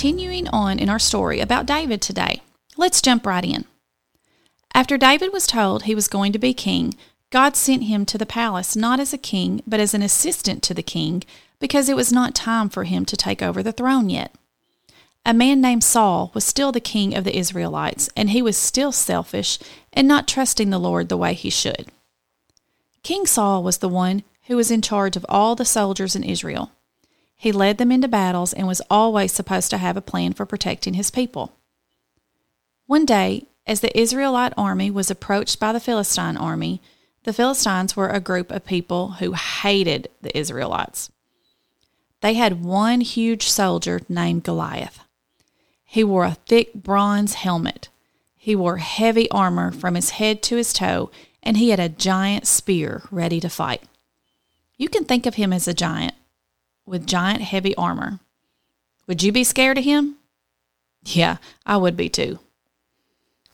continuing 0.00 0.48
on 0.48 0.78
in 0.78 0.88
our 0.88 0.98
story 0.98 1.40
about 1.40 1.66
David 1.66 2.00
today. 2.00 2.40
Let's 2.78 3.02
jump 3.02 3.26
right 3.26 3.44
in. 3.44 3.66
After 4.72 4.96
David 4.96 5.30
was 5.30 5.46
told 5.46 5.82
he 5.82 5.94
was 5.94 6.08
going 6.08 6.32
to 6.32 6.38
be 6.38 6.54
king, 6.54 6.94
God 7.28 7.54
sent 7.54 7.82
him 7.82 8.06
to 8.06 8.16
the 8.16 8.24
palace 8.24 8.74
not 8.74 8.98
as 8.98 9.12
a 9.12 9.18
king, 9.18 9.62
but 9.66 9.78
as 9.78 9.92
an 9.92 10.00
assistant 10.00 10.62
to 10.62 10.72
the 10.72 10.82
king, 10.82 11.22
because 11.58 11.90
it 11.90 11.96
was 11.96 12.10
not 12.10 12.34
time 12.34 12.70
for 12.70 12.84
him 12.84 13.04
to 13.04 13.14
take 13.14 13.42
over 13.42 13.62
the 13.62 13.72
throne 13.72 14.08
yet. 14.08 14.34
A 15.26 15.34
man 15.34 15.60
named 15.60 15.84
Saul 15.84 16.30
was 16.32 16.46
still 16.46 16.72
the 16.72 16.80
king 16.80 17.14
of 17.14 17.24
the 17.24 17.36
Israelites, 17.36 18.08
and 18.16 18.30
he 18.30 18.40
was 18.40 18.56
still 18.56 18.92
selfish 18.92 19.58
and 19.92 20.08
not 20.08 20.26
trusting 20.26 20.70
the 20.70 20.78
Lord 20.78 21.10
the 21.10 21.18
way 21.18 21.34
he 21.34 21.50
should. 21.50 21.88
King 23.02 23.26
Saul 23.26 23.62
was 23.62 23.76
the 23.78 23.88
one 23.90 24.22
who 24.46 24.56
was 24.56 24.70
in 24.70 24.80
charge 24.80 25.18
of 25.18 25.26
all 25.28 25.54
the 25.54 25.66
soldiers 25.66 26.16
in 26.16 26.24
Israel. 26.24 26.72
He 27.40 27.52
led 27.52 27.78
them 27.78 27.90
into 27.90 28.06
battles 28.06 28.52
and 28.52 28.66
was 28.66 28.82
always 28.90 29.32
supposed 29.32 29.70
to 29.70 29.78
have 29.78 29.96
a 29.96 30.02
plan 30.02 30.34
for 30.34 30.44
protecting 30.44 30.92
his 30.92 31.10
people. 31.10 31.56
One 32.84 33.06
day, 33.06 33.46
as 33.66 33.80
the 33.80 33.98
Israelite 33.98 34.52
army 34.58 34.90
was 34.90 35.10
approached 35.10 35.58
by 35.58 35.72
the 35.72 35.80
Philistine 35.80 36.36
army, 36.36 36.82
the 37.24 37.32
Philistines 37.32 37.96
were 37.96 38.10
a 38.10 38.20
group 38.20 38.50
of 38.50 38.66
people 38.66 39.12
who 39.12 39.32
hated 39.32 40.10
the 40.20 40.36
Israelites. 40.36 41.10
They 42.20 42.34
had 42.34 42.62
one 42.62 43.00
huge 43.00 43.48
soldier 43.48 44.02
named 44.06 44.44
Goliath. 44.44 45.00
He 45.82 46.04
wore 46.04 46.26
a 46.26 46.36
thick 46.46 46.74
bronze 46.74 47.32
helmet. 47.32 47.88
He 48.36 48.54
wore 48.54 48.76
heavy 48.76 49.30
armor 49.30 49.72
from 49.72 49.94
his 49.94 50.10
head 50.10 50.42
to 50.42 50.56
his 50.56 50.74
toe, 50.74 51.10
and 51.42 51.56
he 51.56 51.70
had 51.70 51.80
a 51.80 51.88
giant 51.88 52.46
spear 52.46 53.04
ready 53.10 53.40
to 53.40 53.48
fight. 53.48 53.84
You 54.76 54.90
can 54.90 55.04
think 55.04 55.24
of 55.24 55.36
him 55.36 55.54
as 55.54 55.66
a 55.66 55.72
giant 55.72 56.12
with 56.90 57.06
giant 57.06 57.42
heavy 57.42 57.74
armor. 57.76 58.18
Would 59.06 59.22
you 59.22 59.30
be 59.30 59.44
scared 59.44 59.78
of 59.78 59.84
him? 59.84 60.16
Yeah, 61.04 61.36
I 61.64 61.76
would 61.76 61.96
be 61.96 62.08
too. 62.08 62.40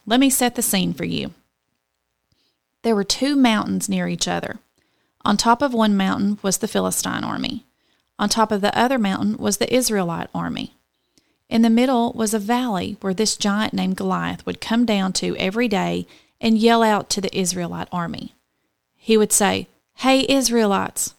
Let 0.07 0.19
me 0.19 0.31
set 0.31 0.55
the 0.55 0.63
scene 0.63 0.95
for 0.95 1.05
you. 1.05 1.35
There 2.83 2.95
were 2.95 3.05
two 3.05 3.37
mountains 3.37 3.89
near 3.89 4.09
each 4.09 4.27
other. 4.27 4.59
On 5.25 5.37
top 5.37 5.61
of 5.61 5.75
one 5.75 5.97
mountain 5.97 6.39
was 6.41 6.59
the 6.59 6.69
Philistine 6.69 7.25
army. 7.25 7.67
On 8.19 8.29
top 8.29 8.51
of 8.51 8.63
the 8.63 8.77
other 8.77 8.99
mountain 8.99 9.37
was 9.37 9.59
the 9.59 9.73
Israelite 9.73 10.31
army. 10.35 10.75
In 11.51 11.63
the 11.63 11.71
middle 11.71 12.13
was 12.13 12.33
a 12.33 12.39
valley 12.39 12.97
where 13.01 13.15
this 13.15 13.37
giant 13.37 13.75
named 13.75 13.97
Goliath 13.97 14.47
would 14.47 14.61
come 14.61 14.87
down 14.87 15.13
to 15.15 15.37
every 15.37 15.69
day 15.69 16.07
and 16.41 16.59
yell 16.59 16.83
out 16.83 17.11
to 17.11 17.21
the 17.21 17.37
Israelite 17.39 17.89
army. 17.93 18.35
He 18.97 19.17
would 19.17 19.33
say, 19.33 19.69
Hey, 19.97 20.25
Israelites, 20.29 21.15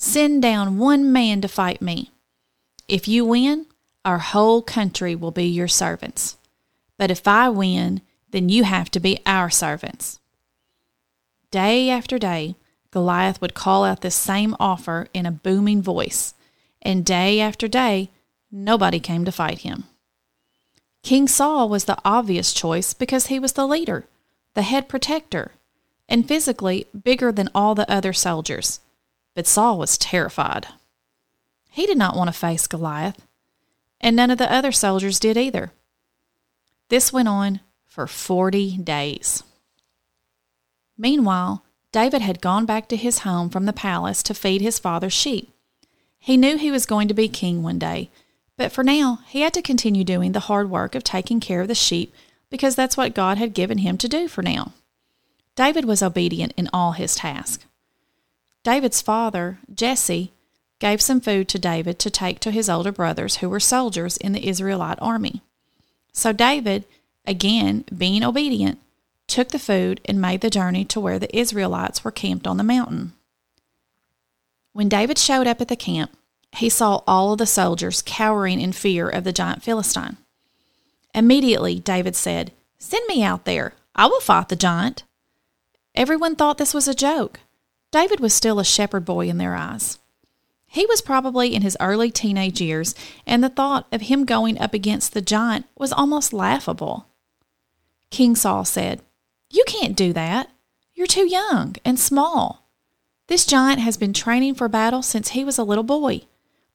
send 0.00 0.40
down 0.42 0.78
one 0.78 1.12
man 1.12 1.40
to 1.40 1.48
fight 1.48 1.80
me. 1.82 2.10
If 2.88 3.06
you 3.06 3.24
win, 3.24 3.66
our 4.04 4.18
whole 4.18 4.62
country 4.62 5.14
will 5.14 5.30
be 5.30 5.44
your 5.44 5.68
servants. 5.68 6.36
But 6.96 7.10
if 7.10 7.28
I 7.28 7.48
win, 7.48 8.00
then 8.30 8.48
you 8.48 8.64
have 8.64 8.90
to 8.92 9.00
be 9.00 9.20
our 9.26 9.50
servants. 9.50 10.18
Day 11.50 11.90
after 11.90 12.18
day, 12.18 12.56
Goliath 12.90 13.40
would 13.40 13.54
call 13.54 13.84
out 13.84 14.00
this 14.00 14.14
same 14.16 14.56
offer 14.58 15.08
in 15.12 15.26
a 15.26 15.30
booming 15.30 15.82
voice, 15.82 16.34
and 16.82 17.04
day 17.04 17.40
after 17.40 17.68
day, 17.68 18.10
Nobody 18.50 18.98
came 18.98 19.24
to 19.24 19.32
fight 19.32 19.58
him. 19.58 19.84
King 21.02 21.28
Saul 21.28 21.68
was 21.68 21.84
the 21.84 21.98
obvious 22.04 22.52
choice 22.52 22.92
because 22.94 23.26
he 23.26 23.38
was 23.38 23.52
the 23.52 23.66
leader, 23.66 24.06
the 24.54 24.62
head 24.62 24.88
protector, 24.88 25.52
and 26.08 26.26
physically 26.26 26.86
bigger 27.04 27.30
than 27.30 27.48
all 27.54 27.74
the 27.74 27.90
other 27.90 28.12
soldiers. 28.12 28.80
But 29.34 29.46
Saul 29.46 29.78
was 29.78 29.98
terrified. 29.98 30.66
He 31.70 31.86
did 31.86 31.98
not 31.98 32.16
want 32.16 32.28
to 32.28 32.32
face 32.32 32.66
Goliath, 32.66 33.26
and 34.00 34.16
none 34.16 34.30
of 34.30 34.38
the 34.38 34.52
other 34.52 34.72
soldiers 34.72 35.20
did 35.20 35.36
either. 35.36 35.72
This 36.88 37.12
went 37.12 37.28
on 37.28 37.60
for 37.86 38.06
40 38.06 38.78
days. 38.78 39.42
Meanwhile, 40.98 41.64
David 41.92 42.22
had 42.22 42.40
gone 42.40 42.66
back 42.66 42.88
to 42.88 42.96
his 42.96 43.20
home 43.20 43.48
from 43.48 43.66
the 43.66 43.72
palace 43.72 44.22
to 44.24 44.34
feed 44.34 44.60
his 44.60 44.78
father's 44.78 45.12
sheep. 45.12 45.52
He 46.18 46.36
knew 46.36 46.56
he 46.56 46.70
was 46.70 46.86
going 46.86 47.08
to 47.08 47.14
be 47.14 47.28
king 47.28 47.62
one 47.62 47.78
day, 47.78 48.10
but 48.56 48.70
for 48.70 48.84
now, 48.84 49.20
he 49.26 49.40
had 49.40 49.54
to 49.54 49.62
continue 49.62 50.04
doing 50.04 50.32
the 50.32 50.40
hard 50.40 50.68
work 50.68 50.94
of 50.94 51.02
taking 51.02 51.40
care 51.40 51.62
of 51.62 51.68
the 51.68 51.74
sheep 51.74 52.12
because 52.50 52.74
that's 52.74 52.96
what 52.96 53.14
God 53.14 53.38
had 53.38 53.54
given 53.54 53.78
him 53.78 53.96
to 53.98 54.08
do 54.08 54.28
for 54.28 54.42
now. 54.42 54.72
David 55.56 55.84
was 55.84 56.02
obedient 56.02 56.52
in 56.56 56.68
all 56.72 56.92
his 56.92 57.14
tasks. 57.14 57.64
David's 58.62 59.00
father, 59.00 59.58
Jesse, 59.74 60.32
gave 60.78 61.00
some 61.00 61.20
food 61.20 61.48
to 61.48 61.58
David 61.58 61.98
to 61.98 62.10
take 62.10 62.40
to 62.40 62.50
his 62.50 62.68
older 62.68 62.92
brothers 62.92 63.36
who 63.36 63.48
were 63.48 63.60
soldiers 63.60 64.16
in 64.16 64.32
the 64.32 64.48
Israelite 64.48 64.98
army. 65.00 65.42
So 66.12 66.32
David, 66.32 66.84
again 67.26 67.84
being 67.96 68.24
obedient, 68.24 68.78
took 69.26 69.48
the 69.48 69.58
food 69.58 70.00
and 70.06 70.20
made 70.20 70.40
the 70.40 70.50
journey 70.50 70.84
to 70.86 71.00
where 71.00 71.18
the 71.18 71.34
Israelites 71.36 72.02
were 72.02 72.10
camped 72.10 72.46
on 72.46 72.56
the 72.56 72.64
mountain. 72.64 73.12
When 74.72 74.88
David 74.88 75.18
showed 75.18 75.46
up 75.46 75.60
at 75.60 75.68
the 75.68 75.76
camp, 75.76 76.16
he 76.52 76.68
saw 76.68 77.02
all 77.06 77.32
of 77.32 77.38
the 77.38 77.46
soldiers 77.46 78.02
cowering 78.04 78.60
in 78.60 78.72
fear 78.72 79.08
of 79.08 79.24
the 79.24 79.32
giant 79.32 79.62
Philistine. 79.62 80.16
Immediately, 81.14 81.78
David 81.80 82.16
said, 82.16 82.52
Send 82.78 83.06
me 83.06 83.22
out 83.22 83.44
there. 83.44 83.74
I 83.94 84.06
will 84.06 84.20
fight 84.20 84.48
the 84.48 84.56
giant. 84.56 85.04
Everyone 85.94 86.34
thought 86.34 86.58
this 86.58 86.74
was 86.74 86.88
a 86.88 86.94
joke. 86.94 87.40
David 87.90 88.20
was 88.20 88.32
still 88.32 88.60
a 88.60 88.64
shepherd 88.64 89.04
boy 89.04 89.28
in 89.28 89.38
their 89.38 89.54
eyes. 89.54 89.98
He 90.66 90.86
was 90.86 91.02
probably 91.02 91.54
in 91.54 91.62
his 91.62 91.76
early 91.80 92.12
teenage 92.12 92.60
years, 92.60 92.94
and 93.26 93.42
the 93.42 93.48
thought 93.48 93.86
of 93.90 94.02
him 94.02 94.24
going 94.24 94.60
up 94.60 94.72
against 94.72 95.12
the 95.12 95.20
giant 95.20 95.66
was 95.76 95.92
almost 95.92 96.32
laughable. 96.32 97.06
King 98.10 98.36
Saul 98.36 98.64
said, 98.64 99.00
You 99.50 99.64
can't 99.66 99.96
do 99.96 100.12
that. 100.12 100.48
You're 100.94 101.08
too 101.08 101.28
young 101.28 101.74
and 101.84 101.98
small. 101.98 102.68
This 103.26 103.46
giant 103.46 103.80
has 103.80 103.96
been 103.96 104.12
training 104.12 104.54
for 104.54 104.68
battle 104.68 105.02
since 105.02 105.30
he 105.30 105.44
was 105.44 105.58
a 105.58 105.64
little 105.64 105.84
boy. 105.84 106.22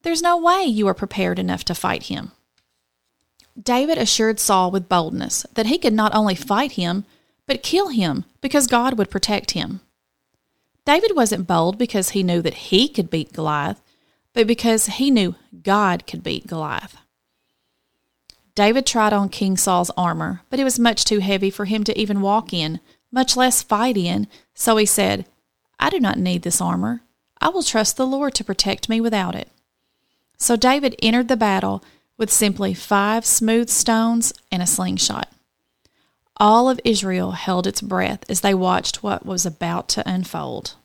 There's 0.02 0.22
no 0.22 0.38
way 0.38 0.64
you 0.64 0.88
are 0.88 0.94
prepared 0.94 1.40
enough 1.40 1.64
to 1.66 1.76
fight 1.76 2.04
him. 2.04 2.32
David 3.62 3.98
assured 3.98 4.40
Saul 4.40 4.72
with 4.72 4.90
boldness 4.90 5.46
that 5.54 5.68
he 5.68 5.78
could 5.78 5.94
not 5.94 6.14
only 6.14 6.36
fight 6.36 6.74
him, 6.74 7.06
but 7.46 7.64
kill 7.64 7.88
him 7.88 8.26
because 8.42 8.68
God 8.68 8.98
would 8.98 9.10
protect 9.10 9.52
him. 9.52 9.82
David 10.86 11.16
wasn't 11.16 11.48
bold 11.48 11.78
because 11.78 12.10
he 12.10 12.24
knew 12.24 12.42
that 12.42 12.54
he 12.54 12.88
could 12.88 13.10
beat 13.10 13.34
Goliath, 13.34 13.82
but 14.34 14.46
because 14.46 14.86
he 14.86 15.10
knew 15.10 15.36
God 15.64 16.06
could 16.06 16.24
beat 16.24 16.46
Goliath. 16.48 16.98
David 18.54 18.86
tried 18.86 19.12
on 19.12 19.30
King 19.30 19.58
Saul's 19.58 19.92
armor, 19.98 20.42
but 20.50 20.60
it 20.60 20.64
was 20.64 20.80
much 20.80 21.04
too 21.04 21.20
heavy 21.20 21.50
for 21.50 21.66
him 21.66 21.84
to 21.84 22.00
even 22.00 22.22
walk 22.22 22.54
in, 22.54 22.80
much 23.12 23.36
less 23.36 23.64
fight 23.64 23.98
in, 23.98 24.28
so 24.54 24.78
he 24.78 24.86
said, 24.86 25.26
I 25.80 25.90
do 25.90 26.00
not 26.00 26.18
need 26.18 26.44
this 26.44 26.62
armor. 26.62 27.02
I 27.42 27.50
will 27.50 27.64
trust 27.64 27.98
the 27.98 28.08
Lord 28.08 28.34
to 28.36 28.46
protect 28.46 28.88
me 28.88 29.02
without 29.02 29.36
it. 29.36 29.50
So 30.38 30.56
David 30.56 30.96
entered 31.02 31.28
the 31.28 31.36
battle 31.36 31.84
with 32.18 32.32
simply 32.32 32.74
five 32.74 33.26
smooth 33.26 33.70
stones 33.70 34.34
and 34.52 34.62
a 34.62 34.68
slingshot. 34.68 35.30
All 36.38 36.70
of 36.70 36.82
Israel 36.84 37.32
held 37.32 37.66
its 37.66 37.82
breath 37.82 38.26
as 38.30 38.42
they 38.42 38.54
watched 38.54 39.02
what 39.02 39.26
was 39.26 39.46
about 39.46 39.88
to 39.90 40.10
unfold. 40.10 40.76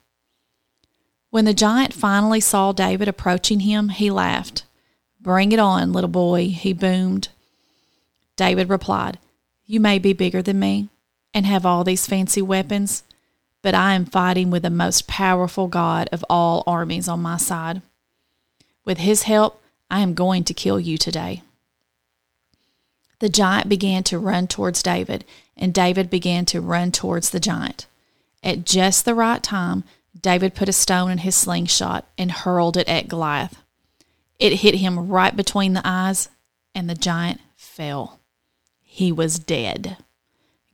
When 1.31 1.45
the 1.45 1.55
giant 1.55 1.93
finally 1.93 2.41
saw 2.41 2.73
David 2.73 3.09
approaching 3.09 3.61
him, 3.61 3.89
he 3.89 4.11
laughed. 4.11 4.65
Bring 5.21 5.53
it 5.53 5.59
on, 5.59 5.93
little 5.93 6.09
boy, 6.09 6.49
he 6.49 6.73
boomed. 6.73 7.29
David 8.37 8.69
replied, 8.69 9.19
You 9.67 9.81
may 9.81 9.99
be 9.99 10.13
bigger 10.13 10.43
than 10.43 10.59
me 10.59 10.89
and 11.35 11.47
have 11.47 11.67
all 11.67 11.85
these 11.85 12.07
fancy 12.07 12.43
weapons, 12.43 13.03
but 13.63 13.75
I 13.75 13.95
am 13.95 14.07
fighting 14.07 14.51
with 14.51 14.63
the 14.63 14.71
most 14.71 15.07
powerful 15.07 15.69
God 15.69 16.09
of 16.11 16.25
all 16.31 16.65
armies 16.67 17.09
on 17.09 17.21
my 17.21 17.37
side. 17.37 17.83
With 18.85 18.99
his 18.99 19.25
help, 19.25 19.63
I 19.91 20.01
am 20.01 20.15
going 20.15 20.45
to 20.45 20.55
kill 20.55 20.81
you 20.81 20.97
today. 20.97 21.43
The 23.21 23.29
giant 23.29 23.69
began 23.69 24.03
to 24.05 24.19
run 24.19 24.47
towards 24.47 24.83
David, 24.83 25.25
and 25.57 25.73
David 25.73 26.11
began 26.11 26.45
to 26.47 26.61
run 26.61 26.91
towards 26.91 27.31
the 27.31 27.41
giant. 27.41 27.87
At 28.43 28.65
just 28.65 29.05
the 29.05 29.15
right 29.15 29.43
time, 29.43 29.85
David 30.19 30.55
put 30.55 30.69
a 30.69 30.73
stone 30.73 31.11
in 31.11 31.19
his 31.19 31.37
slingshot 31.37 32.07
and 32.19 32.33
hurled 32.33 32.77
it 32.77 32.89
at 32.89 33.09
Goliath. 33.09 33.63
It 34.39 34.61
hit 34.61 34.77
him 34.77 35.09
right 35.09 35.37
between 35.37 35.75
the 35.75 35.83
eyes, 35.85 36.31
and 36.75 36.89
the 36.89 36.95
giant 36.95 37.41
fell. 37.57 38.21
He 38.83 39.13
was 39.13 39.39
dead. 39.39 39.99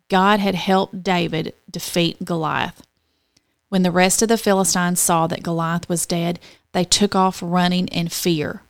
God 0.09 0.39
had 0.39 0.55
helped 0.55 1.03
David 1.03 1.53
defeat 1.69 2.25
Goliath. 2.25 2.87
When 3.69 3.83
the 3.83 3.91
rest 3.91 4.23
of 4.23 4.29
the 4.29 4.39
Philistines 4.39 5.01
saw 5.01 5.27
that 5.27 5.43
Goliath 5.43 5.89
was 5.89 6.07
dead, 6.07 6.39
they 6.71 6.85
took 6.85 7.17
off 7.17 7.43
running 7.43 7.89
in 7.89 8.09
fear. 8.09 8.63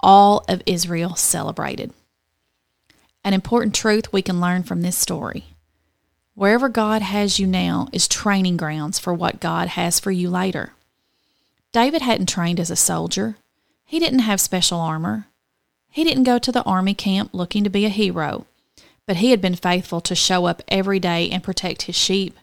All 0.00 0.44
of 0.48 0.62
Israel 0.66 1.14
celebrated. 1.14 1.92
An 3.22 3.34
important 3.34 3.74
truth 3.74 4.12
we 4.12 4.22
can 4.22 4.40
learn 4.40 4.62
from 4.62 4.82
this 4.82 4.96
story 4.96 5.44
wherever 6.40 6.70
God 6.70 7.02
has 7.02 7.38
you 7.38 7.46
now 7.46 7.86
is 7.92 8.08
training 8.08 8.56
grounds 8.56 8.98
for 8.98 9.12
what 9.12 9.40
God 9.40 9.68
has 9.68 10.00
for 10.00 10.10
you 10.10 10.30
later. 10.30 10.72
David 11.70 12.00
hadn't 12.00 12.30
trained 12.30 12.58
as 12.58 12.70
a 12.70 12.76
soldier, 12.76 13.36
he 13.84 13.98
didn't 13.98 14.20
have 14.20 14.40
special 14.40 14.80
armor. 14.80 15.26
He 15.90 16.02
didn't 16.02 16.22
go 16.22 16.38
to 16.38 16.50
the 16.50 16.62
army 16.62 16.94
camp 16.94 17.30
looking 17.34 17.62
to 17.64 17.68
be 17.68 17.84
a 17.84 17.90
hero, 17.90 18.46
but 19.04 19.16
he 19.16 19.32
had 19.32 19.42
been 19.42 19.56
faithful 19.56 20.00
to 20.02 20.14
show 20.14 20.46
up 20.46 20.62
every 20.68 20.98
day 20.98 21.28
and 21.28 21.42
protect 21.42 21.82
his 21.82 21.96
sheep. 21.96 22.38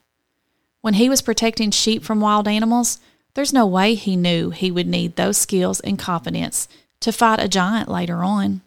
When 0.82 0.96
he 0.96 1.10
was 1.10 1.24
protecting 1.24 1.72
sheep 1.72 2.04
from 2.04 2.20
wild 2.20 2.48
animals, 2.48 3.00
there's 3.34 3.54
no 3.54 3.66
way 3.66 3.96
he 3.96 4.16
knew 4.16 4.52
he 4.52 4.70
would 4.70 4.88
need 4.88 5.16
those 5.16 5.38
skills 5.38 5.80
and 5.80 5.98
confidence 5.98 6.68
to 7.00 7.12
fight 7.12 7.40
a 7.40 7.48
giant 7.48 7.90
later 7.90 8.24
on. 8.24 8.62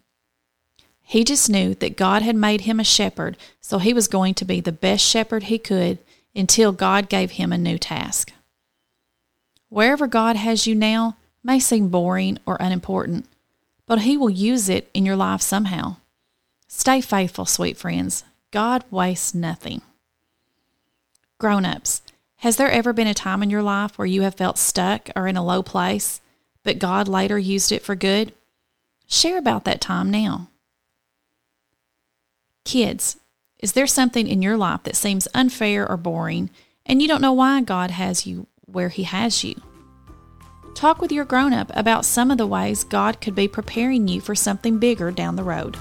He 1.11 1.25
just 1.25 1.51
knew 1.51 1.75
that 1.75 1.97
God 1.97 2.23
had 2.23 2.37
made 2.37 2.61
him 2.61 2.79
a 2.79 2.85
shepherd, 2.85 3.37
so 3.61 3.79
he 3.79 3.93
was 3.93 4.07
going 4.07 4.33
to 4.35 4.45
be 4.45 4.61
the 4.61 4.71
best 4.71 5.05
shepherd 5.05 5.43
he 5.45 5.59
could 5.59 5.99
until 6.37 6.71
God 6.71 7.09
gave 7.09 7.33
him 7.33 7.53
a 7.53 7.59
new 7.59 7.79
task. 7.79 8.33
Wherever 9.69 10.07
God 10.07 10.37
has 10.37 10.69
you 10.69 10.77
now 10.77 11.17
may 11.43 11.59
seem 11.59 11.89
boring 11.89 12.39
or 12.47 12.57
unimportant, 12.61 13.27
but 13.87 14.03
He 14.03 14.17
will 14.17 14.31
use 14.31 14.69
it 14.69 14.89
in 14.95 15.05
your 15.05 15.17
life 15.17 15.43
somehow. 15.43 15.97
Stay 16.69 17.01
faithful, 17.01 17.45
sweet 17.45 17.77
friends. 17.77 18.23
God 18.53 18.85
wastes 18.89 19.35
nothing. 19.35 19.83
Grown 21.39 21.65
ups, 21.65 22.03
has 22.37 22.55
there 22.55 22.71
ever 22.71 22.93
been 22.93 23.09
a 23.09 23.15
time 23.15 23.43
in 23.43 23.51
your 23.51 23.65
life 23.65 23.99
where 23.99 24.07
you 24.07 24.23
have 24.23 24.37
felt 24.37 24.59
stuck 24.59 25.11
or 25.17 25.27
in 25.27 25.37
a 25.37 25.45
low 25.45 25.65
place, 25.65 26.21
but 26.63 26.79
God 26.79 27.09
later 27.09 27.37
used 27.37 27.73
it 27.73 27.83
for 27.83 27.97
good? 27.97 28.33
Share 29.09 29.39
about 29.39 29.65
that 29.65 29.81
time 29.81 30.09
now. 30.09 30.50
Kids, 32.71 33.17
is 33.59 33.73
there 33.73 33.89
something 33.89 34.29
in 34.29 34.43
your 34.43 34.57
life 34.57 34.85
that 34.85 34.95
seems 34.95 35.27
unfair 35.35 35.91
or 35.91 35.97
boring 35.97 36.51
and 36.87 37.03
you 37.03 37.09
don't 37.09 37.21
know 37.21 37.33
why 37.33 37.61
God 37.63 37.91
has 37.91 38.29
you 38.29 38.47
where 38.67 38.91
He 38.91 39.03
has 39.03 39.43
you? 39.43 39.61
Talk 40.77 41.01
with 41.01 41.11
your 41.11 41.25
grown 41.25 41.53
up 41.53 41.73
about 41.75 42.05
some 42.05 42.31
of 42.31 42.39
the 42.39 42.47
ways 42.47 42.85
God 42.85 43.21
could 43.21 43.35
be 43.35 43.49
preparing 43.49 44.07
you 44.07 44.21
for 44.21 44.37
something 44.37 44.79
bigger 44.79 45.11
down 45.11 45.35
the 45.35 45.43
road. 45.43 45.77